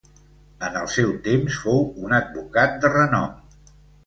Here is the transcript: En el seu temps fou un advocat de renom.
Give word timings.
En 0.67 0.79
el 0.79 0.87
seu 0.93 1.11
temps 1.27 1.57
fou 1.67 1.83
un 2.09 2.17
advocat 2.21 2.81
de 2.87 2.93
renom. 2.97 3.39